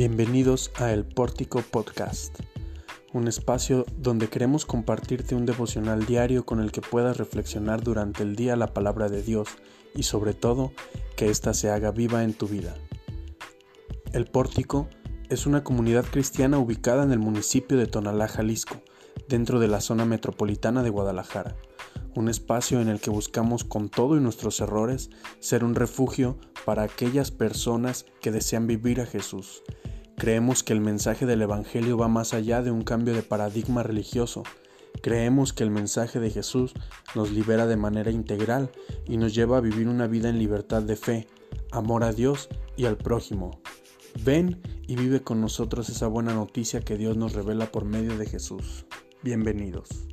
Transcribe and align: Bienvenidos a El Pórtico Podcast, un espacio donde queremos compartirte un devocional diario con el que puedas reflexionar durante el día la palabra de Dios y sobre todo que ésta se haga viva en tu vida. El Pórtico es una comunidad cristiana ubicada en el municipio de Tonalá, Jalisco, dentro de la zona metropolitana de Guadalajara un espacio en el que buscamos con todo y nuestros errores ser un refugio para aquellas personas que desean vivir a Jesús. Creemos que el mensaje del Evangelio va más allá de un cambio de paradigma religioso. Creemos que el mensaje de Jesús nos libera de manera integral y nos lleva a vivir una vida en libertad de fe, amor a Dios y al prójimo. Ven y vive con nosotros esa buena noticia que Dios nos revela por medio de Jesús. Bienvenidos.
Bienvenidos 0.00 0.72
a 0.76 0.94
El 0.94 1.04
Pórtico 1.04 1.60
Podcast, 1.60 2.40
un 3.12 3.28
espacio 3.28 3.84
donde 3.98 4.28
queremos 4.28 4.64
compartirte 4.64 5.34
un 5.34 5.44
devocional 5.44 6.06
diario 6.06 6.46
con 6.46 6.60
el 6.60 6.72
que 6.72 6.80
puedas 6.80 7.18
reflexionar 7.18 7.82
durante 7.82 8.22
el 8.22 8.34
día 8.34 8.56
la 8.56 8.72
palabra 8.72 9.10
de 9.10 9.22
Dios 9.22 9.50
y 9.94 10.04
sobre 10.04 10.32
todo 10.32 10.72
que 11.16 11.28
ésta 11.28 11.52
se 11.52 11.68
haga 11.68 11.90
viva 11.90 12.24
en 12.24 12.32
tu 12.32 12.48
vida. 12.48 12.74
El 14.14 14.24
Pórtico 14.24 14.88
es 15.28 15.44
una 15.44 15.64
comunidad 15.64 16.06
cristiana 16.06 16.58
ubicada 16.58 17.02
en 17.02 17.12
el 17.12 17.18
municipio 17.18 17.76
de 17.76 17.86
Tonalá, 17.86 18.26
Jalisco, 18.26 18.80
dentro 19.28 19.60
de 19.60 19.68
la 19.68 19.82
zona 19.82 20.06
metropolitana 20.06 20.82
de 20.82 20.88
Guadalajara 20.88 21.56
un 22.14 22.28
espacio 22.28 22.80
en 22.80 22.88
el 22.88 23.00
que 23.00 23.10
buscamos 23.10 23.64
con 23.64 23.88
todo 23.88 24.16
y 24.16 24.20
nuestros 24.20 24.60
errores 24.60 25.10
ser 25.38 25.64
un 25.64 25.74
refugio 25.74 26.38
para 26.64 26.82
aquellas 26.82 27.30
personas 27.30 28.06
que 28.20 28.30
desean 28.30 28.66
vivir 28.66 29.00
a 29.00 29.06
Jesús. 29.06 29.62
Creemos 30.20 30.62
que 30.62 30.74
el 30.74 30.82
mensaje 30.82 31.24
del 31.24 31.40
Evangelio 31.40 31.96
va 31.96 32.06
más 32.06 32.34
allá 32.34 32.60
de 32.60 32.70
un 32.70 32.82
cambio 32.82 33.14
de 33.14 33.22
paradigma 33.22 33.82
religioso. 33.82 34.42
Creemos 35.00 35.54
que 35.54 35.62
el 35.62 35.70
mensaje 35.70 36.20
de 36.20 36.28
Jesús 36.28 36.74
nos 37.14 37.30
libera 37.30 37.66
de 37.66 37.78
manera 37.78 38.10
integral 38.10 38.70
y 39.06 39.16
nos 39.16 39.34
lleva 39.34 39.56
a 39.56 39.62
vivir 39.62 39.88
una 39.88 40.06
vida 40.08 40.28
en 40.28 40.38
libertad 40.38 40.82
de 40.82 40.96
fe, 40.96 41.26
amor 41.72 42.04
a 42.04 42.12
Dios 42.12 42.50
y 42.76 42.84
al 42.84 42.98
prójimo. 42.98 43.62
Ven 44.22 44.60
y 44.86 44.94
vive 44.94 45.22
con 45.22 45.40
nosotros 45.40 45.88
esa 45.88 46.06
buena 46.06 46.34
noticia 46.34 46.82
que 46.82 46.98
Dios 46.98 47.16
nos 47.16 47.32
revela 47.32 47.72
por 47.72 47.86
medio 47.86 48.18
de 48.18 48.26
Jesús. 48.26 48.84
Bienvenidos. 49.22 50.09